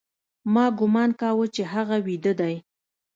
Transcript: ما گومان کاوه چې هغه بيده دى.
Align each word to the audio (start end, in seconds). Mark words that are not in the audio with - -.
ما 0.53 0.65
گومان 0.79 1.09
کاوه 1.21 1.45
چې 1.55 1.63
هغه 1.73 1.97
بيده 2.05 2.33
دى. 2.39 2.55